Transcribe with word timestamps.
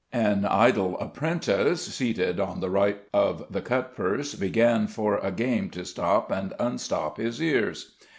An 0.13 0.45
idle 0.45 0.97
apprentice, 0.99 1.79
seated 1.93 2.39
on 2.39 2.59
the 2.59 2.71
right 2.71 3.01
of 3.13 3.45
the 3.53 3.61
cutpurse, 3.61 4.33
began 4.33 4.87
for 4.87 5.19
a 5.19 5.31
game 5.31 5.69
to 5.69 5.85
stop 5.85 6.31
and 6.31 6.55
unstop 6.59 7.17
his 7.17 7.39
ears. 7.39 7.93